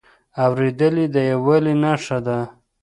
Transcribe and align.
اورېدل 0.43 0.95
د 1.13 1.15
یووالي 1.31 1.73
نښه 1.83 2.17
ده. 2.25 2.39